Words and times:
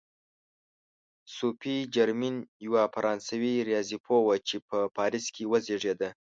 صوفي 1.35 1.75
جرمین 1.95 2.35
یوه 2.65 2.83
فرانسوي 2.95 3.53
ریاضي 3.69 3.97
پوهه 4.05 4.23
وه 4.25 4.35
چې 4.47 4.55
په 4.67 4.77
پاریس 4.97 5.25
کې 5.35 5.43
وزېږېده. 5.51 6.09